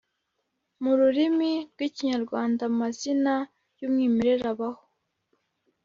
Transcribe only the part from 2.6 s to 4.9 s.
amazina y’umwimerere abaho